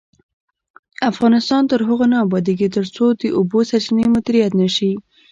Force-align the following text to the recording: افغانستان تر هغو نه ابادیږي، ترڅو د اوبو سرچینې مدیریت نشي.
افغانستان 1.11 1.61
تر 1.71 1.79
هغو 1.87 2.05
نه 2.13 2.17
ابادیږي، 2.25 2.67
ترڅو 2.75 3.05
د 3.21 3.23
اوبو 3.37 3.59
سرچینې 3.69 4.05
مدیریت 4.15 4.51
نشي. 4.61 4.91